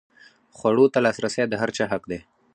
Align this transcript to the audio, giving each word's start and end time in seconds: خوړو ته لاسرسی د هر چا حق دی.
خوړو 0.57 0.85
ته 0.93 0.99
لاسرسی 1.05 1.43
د 1.49 1.53
هر 1.61 1.69
چا 1.77 1.85
حق 1.91 2.03
دی. 2.11 2.19